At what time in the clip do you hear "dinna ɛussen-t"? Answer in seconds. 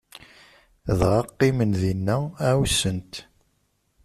1.81-3.13